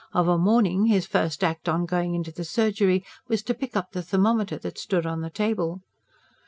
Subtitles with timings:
[0.13, 3.91] Of a morning his first act on going into his surgery was to pick up
[3.91, 5.83] the thermometer that stood on the table.